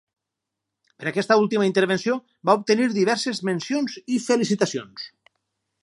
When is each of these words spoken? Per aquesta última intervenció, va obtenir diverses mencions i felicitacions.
Per 1.01 1.07
aquesta 1.11 1.37
última 1.41 1.67
intervenció, 1.67 2.17
va 2.51 2.57
obtenir 2.61 2.89
diverses 2.97 3.43
mencions 3.51 4.01
i 4.17 4.21
felicitacions. 4.31 5.11